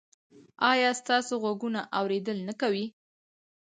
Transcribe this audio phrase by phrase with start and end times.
[0.71, 2.85] ایا ستاسو غوږونه اوریدل نه کوي؟